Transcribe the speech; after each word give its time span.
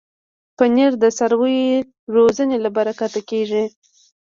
پنېر 0.57 0.91
د 1.03 1.05
څارویو 1.17 1.87
روزنې 2.15 2.57
له 2.63 2.69
برکته 2.77 3.21
کېږي. 3.29 3.63